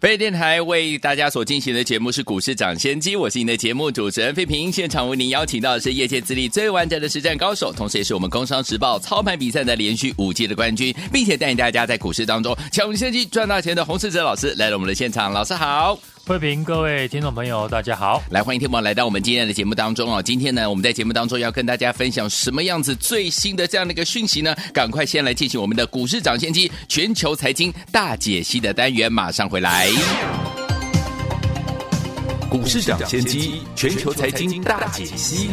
[0.00, 4.72] 飞电台为大家所进行的节目是股市抢先机，我是您的节目主持人费平。
[4.72, 15.30] 现场为您邀请到的是业界资历最完整的实战高手，同时也是我们工商时报操盘比赛的连续五届的冠军，并且带领大家在股市当中抢先机赚大钱的洪世哲老师来到我们的现场。
[15.34, 15.98] 老师好。
[16.26, 18.22] 慧平，各位听众朋友，大家好！
[18.30, 20.22] 来，欢迎听众来到我们今天的节目当中哦。
[20.22, 24.54] 今天呢，我们在节目当中要跟大家分享什么样子最新的这样的一个讯息呢？
[24.72, 29.88] 赶快先来进行我们的股市涨先机全球财经大解析的单元，马上回来。
[32.48, 35.50] 股市涨先机全球财经大解析。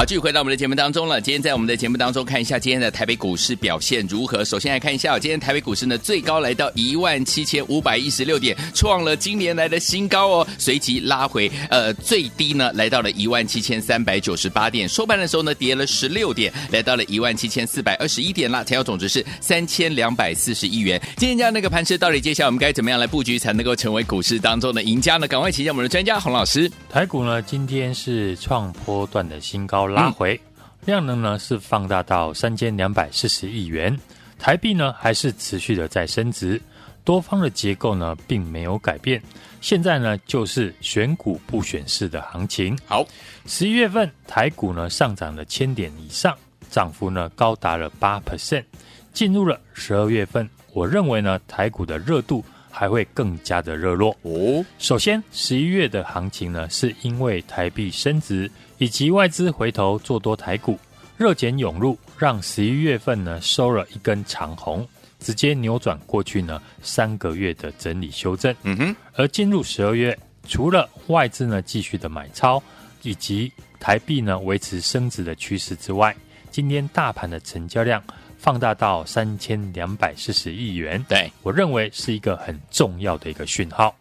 [0.00, 1.20] 好，继续回到我们的节目当中了。
[1.20, 4.42] 今天在我们的节目当中，看一下今天的台北股市表现如何。
[4.42, 10.46] 首先来看一下，今天台北股市呢最高来到一万七千五百一十六点，创了今年来的新高哦。
[10.56, 14.88] 随即拉回，呃，最低呢来到了一万七千三百九十八点。
[14.88, 18.64] 收盘的时候呢跌了十六点，来到了一万七千四百二十一点啦。
[18.64, 20.98] 成交总值是三千两百四十亿元。
[21.18, 25.28] 今天这样那个盘势，到底接下来我们该怎么样来布局才能够成为股市当中的赢家呢？
[25.28, 26.72] 赶快请教我们的专家洪老师。
[26.88, 29.89] 台股呢今天是创波段的新高。
[29.90, 30.40] 拉回，
[30.86, 33.98] 量能呢是放大到三千两百四十亿元，
[34.38, 36.60] 台币呢还是持续的在升值，
[37.04, 39.20] 多方的结构呢并没有改变。
[39.60, 42.78] 现在呢就是选股不选市的行情。
[42.86, 43.04] 好，
[43.44, 46.34] 十一月份台股呢上涨了千点以上，
[46.70, 48.64] 涨幅呢高达了八 percent。
[49.12, 54.16] 进入了十二月份，我认为呢台股的热度还会更加的热络。
[54.22, 58.50] 哦，首先十一月的行情呢是因为台币升值。
[58.80, 60.78] 以及外资回头做多台股，
[61.18, 68.56] 热钱涌入，让十一月份呢收了一根长红，直接扭转过去呢三个月的整理修正。
[68.62, 72.60] 嗯哼，而进入十二月，除了外资呢继续的买超，
[73.02, 76.16] 以及台币呢维持升值的趋势之外，
[76.50, 78.02] 今天大盘的成交量
[78.38, 83.94] 放大到三千两百四十亿元，对，我认为是一个很重要的一个讯号。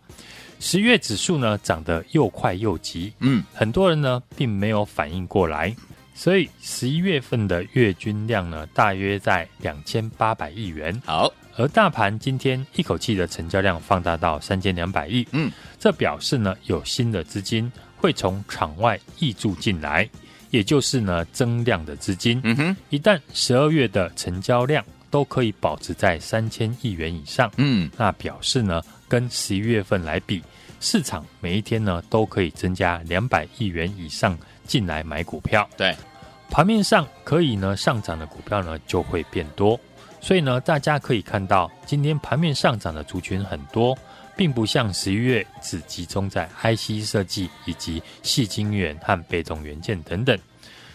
[0.60, 5.74] 十月指数呢涨得又快又急，嗯，很多人呢并没有反应过来，
[6.14, 11.02] 所以十一月份的月均量呢大约在两千八百亿元。
[11.06, 15.50] 好，而大盘今天一口气的成交量放大到三千两百亿，嗯，
[15.80, 20.08] 这表示呢有新的资金会从场外溢注进来，
[20.50, 22.42] 也就是呢增量的资金。
[22.44, 28.82] 嗯哼，一旦十二月的成交量都可以保持在三千亿元以上，嗯，那表示呢。
[29.10, 30.42] 跟十一月份来比，
[30.80, 35.68] 市场每一天呢都可以增加两百亿元以上进来买股票。
[35.76, 35.94] 对，
[36.50, 39.78] 盘面上可以呢上涨的股票呢就会变多，
[40.22, 43.98] 所以呢大家可以看到，今天盘面上涨的族群很多，
[44.38, 50.38] 并不像十一月只集中在 IC 设计以及细晶圆和被动元件等等。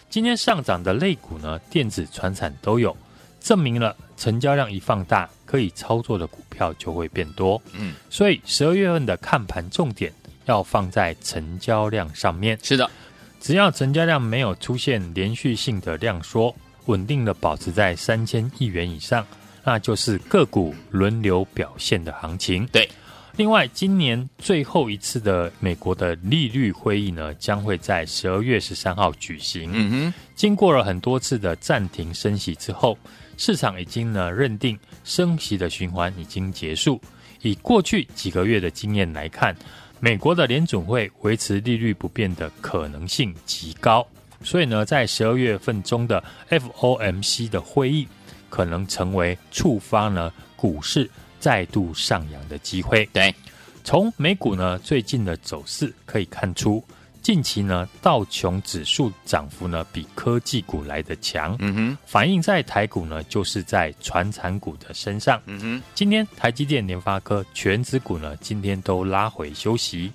[0.09, 2.95] 今天上涨的类股呢，电子、传产都有。
[3.41, 7.61] 证明了成交量一放大，可以操作的股票就会变多。
[7.73, 10.11] 嗯，所以十二月份的看盘重点
[10.45, 12.57] 要放在成交量上面。
[12.61, 12.89] 是的，
[13.39, 19.25] 只要成交量没有出现连续性的量缩，稳定的保持在三千亿元以上，
[19.63, 22.65] 那就是个股轮流表现的行情。
[22.67, 22.89] 对。
[23.37, 29.69] 另外，今年最后一次的美国的利率会议呢，将会在十二月十三号举行。
[29.73, 32.97] 嗯哼，经过了很多次的暂停升息之后，
[33.37, 36.99] 市场已经呢认定升息的循环已经结束。
[37.41, 39.55] 以过去几个月的经验来看，
[39.99, 44.05] 美国的联准会维持利率不变的可能性极高。
[44.43, 48.07] 所以呢，在十二月份中的 FOMC 的会议，
[48.49, 51.09] 可能成为触发呢股市。
[51.37, 53.07] 再度上扬的机会。
[53.13, 53.31] 对，
[53.83, 56.83] 从美股呢最近的走势可以看出，
[57.25, 61.55] 近期呢道琼指数涨幅呢比科技股来得强。
[61.57, 65.41] 嗯哼，反映在台股呢就是在传产股的身上。
[65.47, 70.11] 嗯哼，今天台积电、联发科全指股呢今天都拉回休息，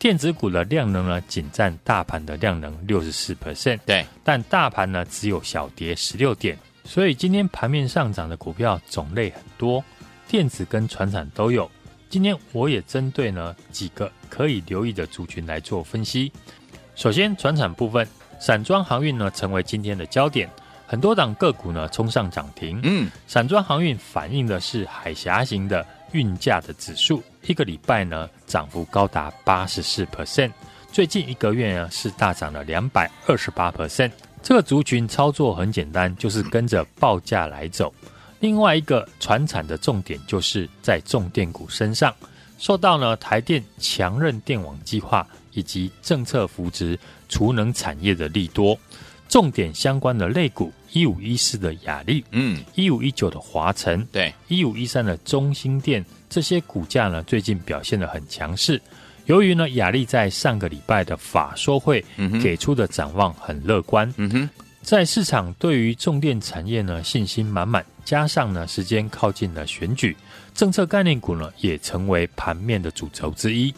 [0.00, 3.78] 电子股的量能呢仅占大盘的量能六十四 percent。
[3.86, 9.84] 对，但大盘呢只有小跌十六点，所以今天盘面上涨的股票种类很多。
[10.26, 11.70] 电子跟传产都有，
[12.08, 16.32] 今天我也针对呢几个可以留意的族群来做分析。
[16.94, 18.06] 首先，船产部分，
[18.40, 20.48] 散装航运呢成为今天的焦点，
[20.86, 22.80] 很多档个股呢冲上涨停。
[22.82, 30.50] 嗯，散装航运反映的是海峡型的运价的指数，一个礼拜呢涨幅高达八十四 percent，
[30.90, 34.10] 最近一个月呢是大涨了两百二十八 percent。
[34.40, 37.92] 这个族群操作很简单，就是跟着报价来走。
[38.40, 42.14] 另外一个传产的重点就是在重电股身上，
[42.58, 46.98] 受到呢台电强韧电网计划以及政策扶植
[47.28, 48.78] 储能产业的利多，
[49.28, 58.80] 重点相关的类股一五一四的雅力，嗯，一五一九的华晨，对，一五一三的中兴电，这些股价呢最近表现的很强势。
[59.26, 62.02] 由于呢雅力在上个礼拜的法说会
[62.42, 64.50] 给出的展望很乐观，嗯哼。
[64.80, 70.16] 在市场对于重电产业呢信心满满，加上呢时间靠近了选举，
[70.54, 73.74] 政策概念股呢也成为盘面的主轴之一。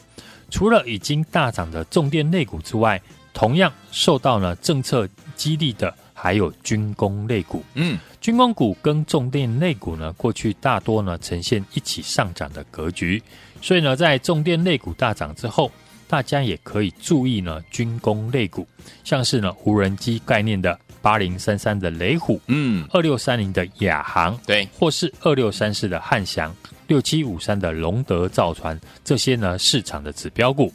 [0.50, 3.02] 除了已经大涨的重电类股之外，
[3.34, 7.64] 同样受到呢政策激励的还有军工类股。
[7.74, 13.20] 嗯，军工股跟重电类股呢过去大多呢呈现一起上涨的格局，
[13.60, 15.72] 所以呢在重电类股大涨之后，
[16.06, 18.64] 大家也可以注意呢军工类股，
[19.02, 20.78] 像是呢无人机概念的。
[21.02, 26.54] 八零三三的雷虎，嗯，二六三零的亚航，对，或是二六三四的汉翔，
[26.86, 30.72] 六七五三的龙德造船，这些呢市场的指标股。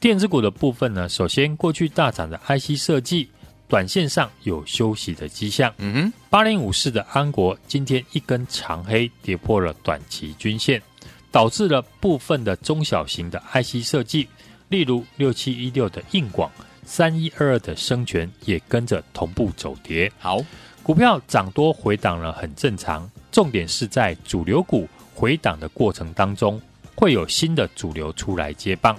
[0.00, 3.28] 电子股的部分呢，首先过去大涨的 IC 设计，
[3.68, 5.72] 短线上有休息的迹象。
[5.78, 10.82] 嗯哼，八零五四的安国今天一根长黑跌破了短期均线，
[11.30, 14.26] 导致了部分的中小型的 IC 设计，
[14.68, 16.50] 例如六七一六的硬广。
[16.84, 20.10] 三一二二的生全也跟着同步走跌。
[20.18, 20.40] 好，
[20.82, 23.10] 股票涨多回档了，很正常。
[23.30, 26.60] 重点是在主流股回档的过程当中，
[26.94, 28.98] 会有新的主流出来接棒。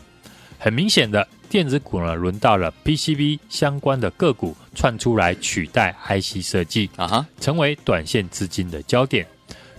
[0.58, 9.28] 很明显的，电子股呢，轮到了 PCB 相关的个股窜出来取代 IC 设计啊哈，成为短线资金的焦点。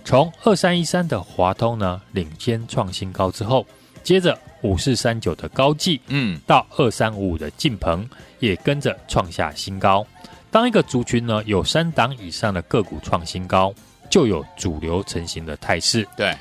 [0.03, 3.65] 从二三一三的华通呢，领先创新高之后，
[4.05, 4.39] 接着。
[4.61, 8.07] 五四三九的高技，嗯，到二三五五的晋鹏
[8.39, 10.03] 也跟着创下新高。
[10.49, 13.71] 当一个族群呢有三档以上的个股创新高，
[14.09, 16.07] 就有主流成型的态势。
[16.17, 16.35] 对，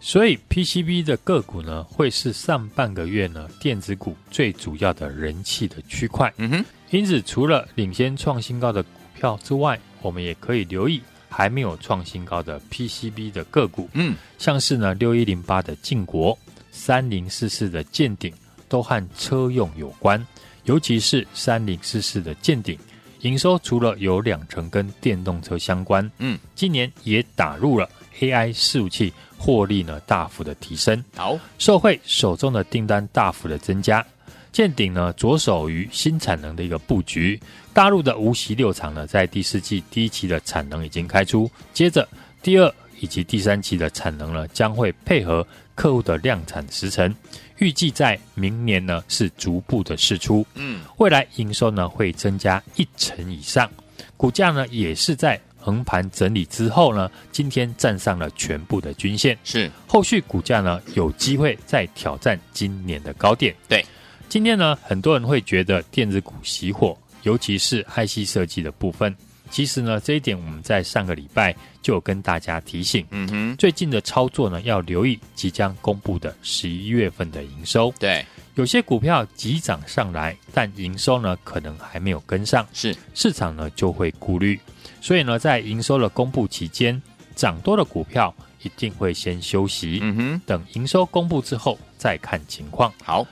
[0.00, 6.32] 所以 PCB 的个股呢会是上半个月呢电子股最主要的人气的区块。
[6.38, 13.88] 嗯哼，因此除了领先创新高的股票之外，我们也可以留意还没有创新高的 PCB 的个股。
[13.92, 16.36] 嗯，像是呢六一零八的晋国。
[16.78, 18.32] 三零四四的见顶
[18.68, 20.24] 都和车用有关，
[20.62, 22.78] 尤其是三零四四的见顶，
[23.22, 27.90] 营收除了有两成跟电动车相关，嗯，今年也打入了
[28.20, 31.04] AI 伺服器，获利呢大幅的提升。
[31.16, 34.06] 好，受惠手中的订单大幅的增加，
[34.52, 37.40] 见顶呢着手于新产能的一个布局，
[37.74, 42.08] 大陆的无锡六厂呢在第四季第一期的产能已经开出，接着
[42.40, 45.44] 第二以及第三期的产能呢将会配合。
[45.78, 47.14] 客户的量产时程，
[47.58, 53.70] 预计在明年呢是逐步的释出，嗯，未来营收呢会增加一成以上，
[54.16, 59.70] 股价呢也是在横盘整理之后呢，今天站上了全部的均线，是。
[59.86, 63.54] 后续股价呢有机会再挑战今年的高点。
[63.68, 63.86] 对，
[64.28, 69.14] 今天呢很多人会觉得电子股熄火，尤其是 IC 设计的部分。
[69.50, 73.06] 其实呢，这一点我们在上个礼拜就有跟大家提醒。
[73.10, 77.92] 嗯哼，最近的操作呢，要留意即将公布的十一月份的营收。
[77.98, 78.24] 对，
[78.54, 84.58] 有些股票急涨上来，但营收呢可能还没有跟上，是市场呢就会顾虑。
[85.00, 87.00] 所以呢，在营收的公布期间，
[87.34, 89.98] 涨多的股票一定会先休息。
[90.02, 92.92] 嗯哼，等营收公布之后再看情况。
[93.02, 93.26] 好。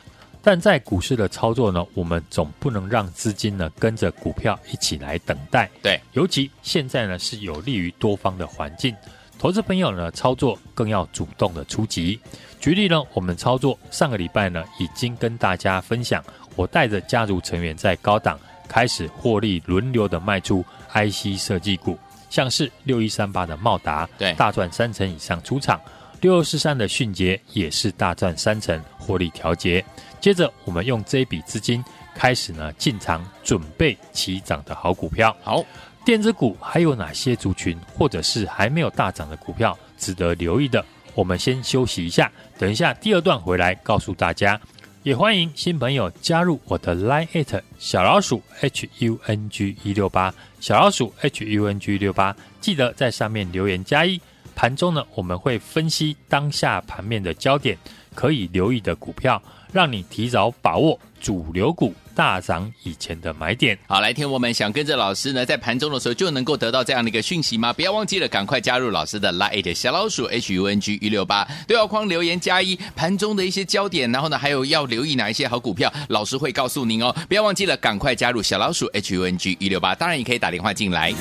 [0.47, 5.69] 但在股市的操作呢，我们总不能让资金呢跟着股票一起来等待。
[5.83, 8.95] 对，尤其现在呢是有利于多方的环境，
[9.41, 12.21] 投资朋友呢操作更要主动的出击。
[12.61, 16.23] 举例呢，我们操作上个礼拜呢已经跟大家分享，
[16.55, 18.39] 我带着家族成员在高档
[18.69, 21.99] 开始获利轮流的卖出 IC 设计股，
[22.31, 25.77] 像是六一三八的茂达，对，大赚三成以上出场；
[26.21, 29.85] 六二四三的迅捷也是大赚三成获利调节。
[30.21, 31.85] 接着，我们用这一笔资金
[32.15, 35.35] 开始呢进场，准备起涨的好股票。
[35.43, 35.65] 好，
[36.05, 40.85] 电子股还有哪些族群，或者是还没有大涨的股票值得留意的？
[41.15, 44.61] 我们先休息一下，等一下第二段回来告诉大家。
[45.03, 54.21] 也欢迎新朋友加入我的 Line@ 小老鼠 H U N G 一六八，小老鼠 H U N G 六八，记得在上面留言加一。
[54.57, 57.79] 盘中呢，我们会分析当下盘面的焦点，
[58.17, 59.41] 可以留意的股票，
[59.73, 63.79] 让你提早把握主流股大涨以前的买点。
[63.87, 67.73] 好，来听我们想跟着老师呢，在盘中的时候就能够得到这样的一个讯息吗？
[67.75, 77.15] 不要忘记了，赶快加入老师的 Line 小老鼠 H U N G 一六八对话框留言加一，盘中的一些焦点，然后呢，还有要留意哪一些好股票，老师会告诉您哦。
[77.29, 81.13] 不要忘记了，赶快加入小老鼠 H U N G 一六八，当然也可以打电话进来。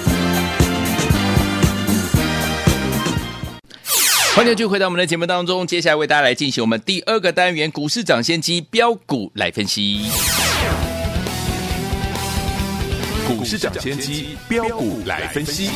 [4.36, 10.02] 欢迎继续回到我们的节目当中，接下来为大家来进行我们第二个单元股市涨先机标股来分析。
[13.26, 15.70] 股市涨先机标股来分析。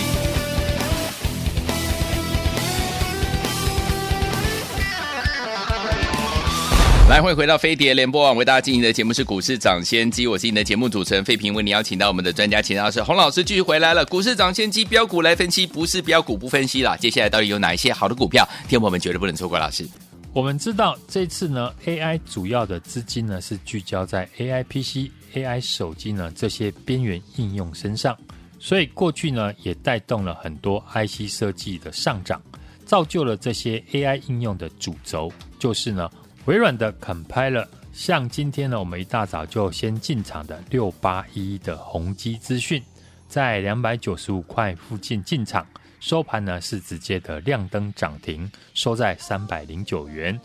[7.09, 14.05] 来，欢迎回到飞碟联播网，为大家进行的节目是股市涨先机，我是你的节目主持人费平，为你邀请到我们的专家，请到是洪老师继续回来了。
[14.05, 16.95] 股市涨先机标股来分析，不是标股不分析了。
[16.99, 19.57] 接下来到底有哪一些好的股票，天友们绝对不能错过。
[19.57, 19.87] 老师，
[20.33, 28.15] 我们知道这次呢，AI 主要的资金呢是聚焦在 AI PC、AI 手机呢这些边缘应用身上，
[28.59, 32.39] 所以过去呢也带动了很多 IC 设计的上涨，
[32.85, 36.07] 造就了这些 AI 应用的主轴，就是呢。
[36.49, 37.63] 微软的 Compiler，
[37.93, 42.81] 像今天呢，我们一大早就先进场的六八一的宏基资讯，
[43.27, 45.63] 在两百九十五块附近进场，
[45.99, 50.41] 收盘呢是直接的亮灯涨停，收在三百零九元，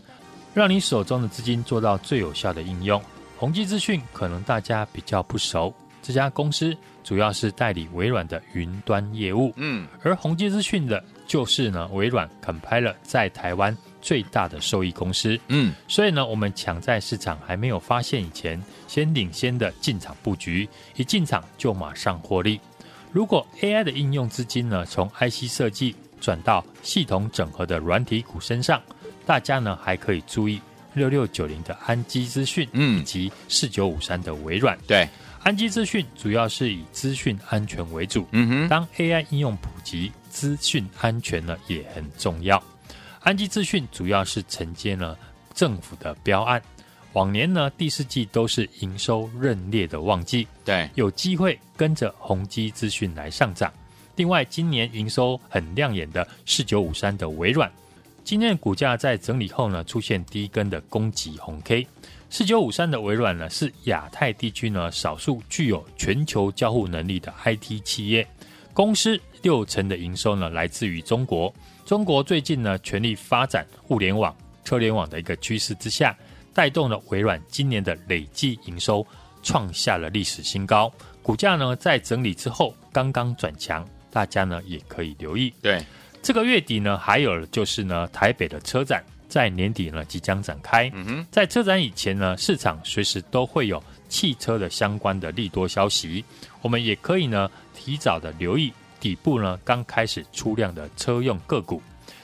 [0.53, 3.01] 让你手中的资金做到最有效的应用。
[3.39, 13.75] 宏基资讯可能大家比较不熟，这家公司主要是代理微软的云端业务，嗯，而宏基资讯的就是呢微软 Compiler 在台湾。
[14.05, 22.61] 最大的受益公司，嗯，所以呢，我们抢在市场还没有发现以前，先领先的进场布局，一进场就马上获利。
[23.11, 28.79] 如果 AI 的应用资金呢，从 IC 设计转到系统整合的软体股身上，
[29.25, 30.61] 大家呢还可以注意
[30.93, 34.77] 六六九零的安基资讯，嗯，以及四九五三的微软。
[34.85, 35.09] 对，
[35.41, 42.61] 安基资讯主要是以资讯安全为主，嗯哼，当 AI 应用普及，资讯安全呢也很重要。
[43.25, 45.17] 安基资讯主要是承接了
[45.55, 46.61] 政府的标案，
[47.13, 53.73] 往年呢第四季都是营收认列的旺季，对，有机会跟着宏基资讯来上涨。
[54.15, 57.69] 另外，今年营收很亮眼的四九五三的微软，
[58.23, 61.87] 今天的股价在整理后呢出现第一根的攻击红 K。
[62.29, 68.27] 四九五三的微软呢是亚太地区呢少数具有全球交互能力的 IT 企业，
[68.71, 71.51] 公司六成的营收呢来自于中国。
[71.85, 76.17] 中国最近呢，全力发展互联网、车联网的一个趋势之下，
[76.51, 79.05] 带动了微软今年的累计营收
[79.43, 80.91] 创下了历史新高。
[81.21, 85.53] 股价呢，在整理之后刚刚转强，大家呢也可以留意。
[85.61, 85.79] 对，
[86.23, 90.89] 这个月底呢，还有就是呢，台北的车展在年底呢即将展开。
[90.91, 96.25] 嗯哼，在车展以前呢，市场随时都会有汽车的相关的利多消息，
[96.63, 98.73] 我们也可以呢提早的留意。
[98.99, 101.81] 底部呢，刚开始出量的车用个股，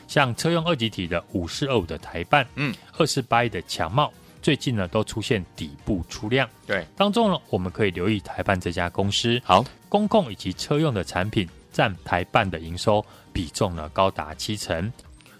[0.08, 4.12] 像车用二极体的五四二五的台办，嗯，二四八一的强茂，
[4.42, 6.50] 最近呢都出现底部出量。
[6.66, 9.42] 对，当中呢，我们可以留意台办这家公司。
[9.44, 14.92] 好，公控以及车用的产品占台办的营收比重呢高达七成。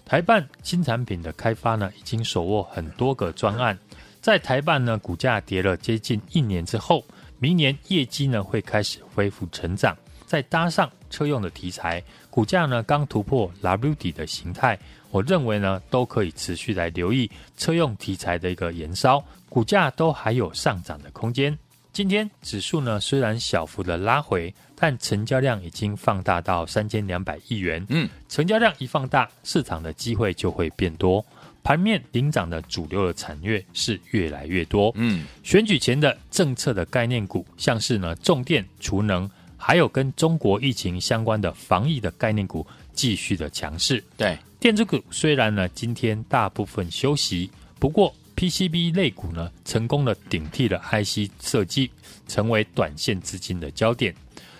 [0.04, 3.78] 台办新产品的开发呢，已经手握很多个专案。
[4.20, 7.04] 在台办呢，股价跌了接近一年之后，
[7.38, 9.96] 明年业绩呢会开始恢复成长。
[10.32, 14.78] 再搭上车用的题材，股价呢刚突破 W 底的形态，
[15.10, 21.54] 我认为呢都可以持续来留意车用题材的一个延烧，股价都还有上涨的空间。
[21.92, 27.84] 今天指数呢虽然小幅的拉回，但成交量已经放大到三千两百亿元。
[27.90, 31.22] 嗯，成交量一放大，市场的机会就会变多，
[31.62, 34.90] 盘面领涨的主流的产业是越来越多。
[34.94, 39.30] 嗯，选举前的政策的概念股，像是呢重电、储能。
[39.64, 44.02] 还有跟中国疫情相关的防疫的概念股继续的强势。
[44.16, 51.88] 对，电子股虽然呢今天大部分休息，不过 PCB 类股呢成功的顶替了 IC 设计，
[52.26, 54.12] 成为短线资金的焦点。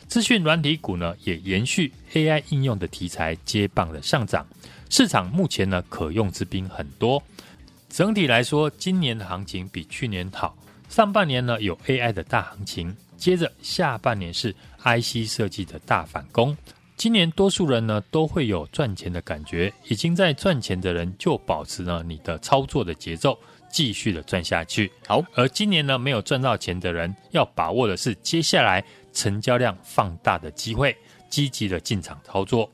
[0.06, 4.46] 资讯软体股呢也延续 AI 应用的题材接棒的上涨。
[4.88, 7.20] 市场目前呢可用之兵很多。
[7.90, 10.56] 整体来说，今年的行情比去年好。
[10.88, 16.56] 上半年呢有 AI 的大行情，接着下半年是 IC 设计的大反攻。
[16.96, 23.38] 今年多数人呢都会有赚钱的感觉，已经在赚钱的人就保持了你的操作的节奏，
[23.70, 24.90] 继续的赚下去。
[25.06, 30.96] 好，而今年呢没有赚到钱的人，要把握的是接下来成交量放大的机会，
[31.30, 32.68] 积极的进场操作。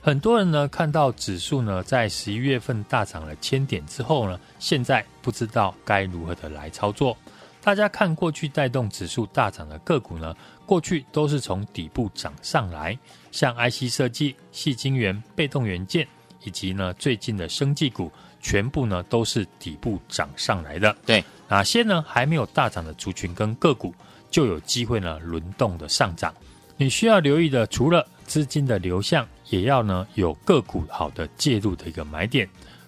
[0.00, 7.16] 很多人呢看到指数呢在十一月份大涨了千点之后呢，现在不知道该如何的来操作。
[7.64, 12.96] 大家看过去带动指数大涨的个股呢，过去都是从底部涨上来，
[13.32, 16.06] 像 IC 设计、细晶圆、被动元件，
[16.42, 20.94] 以及呢最近的生技股，全部呢都是底部涨上来的。
[21.06, 23.94] 对，哪些呢还没有大涨的族群跟个股，
[24.30, 26.34] 就有机会呢轮动的上涨。
[26.76, 32.46] 你需要留意的，除了资金的流向，也要呢有个股好的介入的一个买点。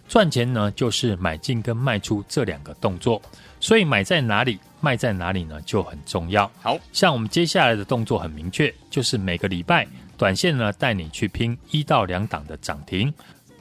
[0.09, 3.21] 赚钱呢，就是买进跟卖出这两个动作。
[3.59, 6.49] 所以买在哪里，卖在哪里呢，就很重要。
[6.61, 9.87] 好像我们接下来的动作很明确，就是每个礼拜
[10.19, 13.13] 短线呢带你去拼一到两档的涨停，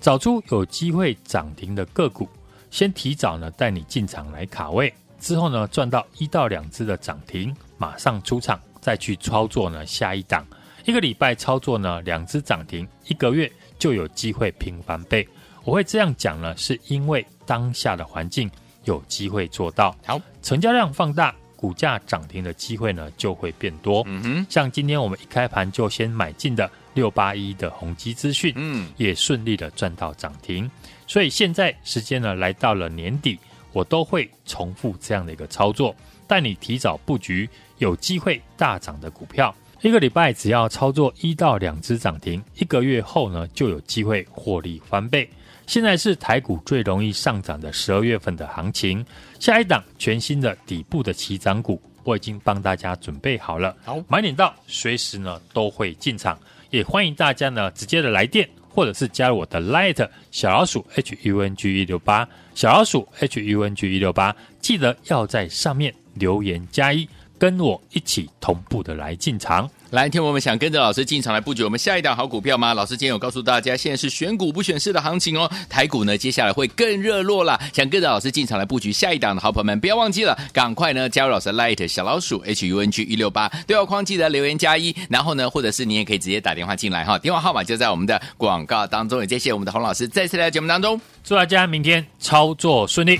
[0.02, 2.28] 找出有机会涨停的个股，
[2.70, 10.46] 先提早呢带你进场来卡位，之后呢赚到一到两只的涨停，马上出场再去操作呢下一档。
[10.84, 13.50] 一个礼拜操作呢两只涨停，一个月
[13.80, 15.28] 就有机会拼翻倍。
[15.66, 18.50] 我会这样讲呢，是因为当下的环境。
[18.84, 24.04] 有机会做到好，成交量放大，股价涨停的机会呢就会变多。
[24.06, 30.70] 嗯哼，像今天我们一开盘就先买进的六八一的宏基资讯，嗯，也顺利的赚到涨停。
[31.08, 33.40] 所以现在时间呢来到了年底，
[33.74, 35.96] 我都会重复这样的一个操作，
[36.28, 39.52] 带你提早布局有机会大涨的股票。
[39.82, 45.28] 一个礼拜只要操作一到两只涨停，一个月后呢就有机会获利翻倍。
[45.68, 49.06] 现在是台股最容易上涨的十二月份的行情，
[49.40, 53.76] 下一档全新的底部的起涨股，我已经帮大家准备好了。
[53.84, 56.38] 好，买点到，随时呢都会进场，
[56.70, 67.08] 也欢迎大家呢直接的来电，或者是加入我的 Light 小老鼠 H U N G 一六八小老鼠 H U N G 一六八，记得要在上面留言加一，
[67.40, 69.70] 跟我一起同步的来进场。
[69.92, 72.74] 来，听我们想跟着老师进场来布局我们下一档好股票吗？
[72.74, 75.50] 老师今天有告诉大家，现在是选股不选市的行情哦。
[75.70, 77.58] 台股呢，接下来会更热络了。
[77.72, 84.94] 想跟着老师进场来布局下一档的好朋友们，不要忘记了，赶快呢加入老师 Light 小老鼠 H U N G 一六八对话框，记得留言加一。
[85.10, 89.22] 然后呢，或者是你也可以直接打电话进来哈，电话号码就在我们的广告当中。
[89.22, 93.20] 也谢谢我们的洪老师再次来到节目当中，祝大家明天操作顺利。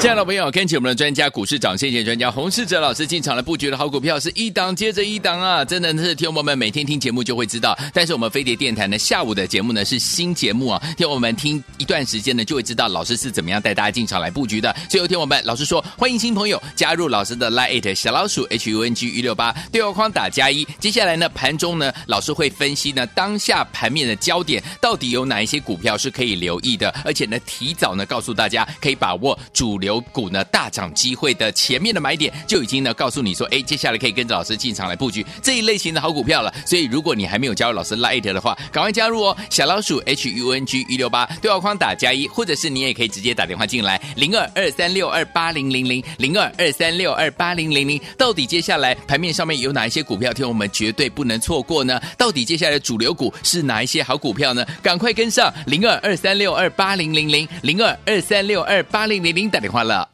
[0.00, 5.64] 亲爱的朋友，跟紧我们的专家股市涨先机专家洪世哲老师进场来布局的好股票是一档接着一档啊！
[5.64, 7.74] 真的是听我们每天听节目就会知道。
[7.94, 14.70] 但是我们飞碟电台呢，下午的节目呢是新节目啊，听我们听一段时间呢就会知道老师是怎么样带大家进场来布局的。
[14.90, 20.66] 所以有听我们老师说，欢迎新朋友加入老师的 Line 小老鼠 H U N G 一六八对话框打加一。
[20.78, 30.00] 接下来呢盘中呢老师会分析呢当下盘面的焦点到底有哪一些股票是可以留意的，而且呢提早呢告诉大家可以把握主主流。
[30.12, 36.54] 股呢大涨机会的前面的买点就已经呢告诉你说，哎，接下来可以跟着老师进场来布局这一类型的好股票了。
[36.64, 39.36] 所以如果你还没有加入老师 Light 的话，赶快加入哦！
[39.50, 48.00] 小老鼠 H U N G 一六八对话框打加一，或者是你也可以直接打电话进来零二二三六二八零零零零二二三六二八零零零。
[48.16, 52.00] 到底接下来盘面上面有哪一些股票，听我们绝对不能错过呢？
[52.16, 54.64] 到底接下来主流股是哪一些好股票呢？
[54.82, 60.13] 赶快跟上零二二三六二八零零零零二二三六二八零零零打电话了。